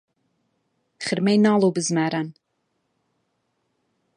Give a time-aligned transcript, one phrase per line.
[1.05, 2.27] خرمەی ناڵ و بزماران